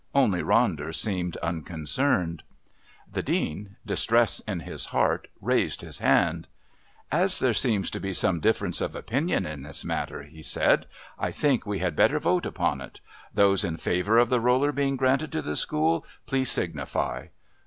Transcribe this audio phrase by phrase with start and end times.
[0.15, 2.41] Only Ronder seemed unconcerned.
[3.07, 6.47] The Dean, distress in his heart, raised his hand.
[7.11, 10.87] "As there seems to be some difference of opinion in this matter," he said,
[11.19, 12.99] "I think we had better vote upon it.
[13.31, 17.27] Those in favour of the roller being granted to the School please signify."